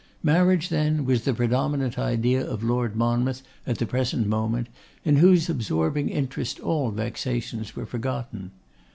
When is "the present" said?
3.77-4.25